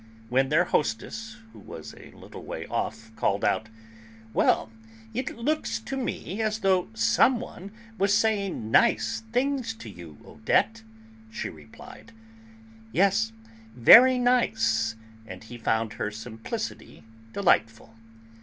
[0.29, 3.69] When their hostess, who was a little way off, called out,
[4.33, 4.71] "Well!
[5.13, 10.81] It looks to me as though some one was saying nice things to you, Odette!"
[11.29, 12.13] she replied,
[12.91, 13.31] "Yes,
[13.75, 14.95] very nice,"
[15.27, 17.93] and he found her simplicity delightful.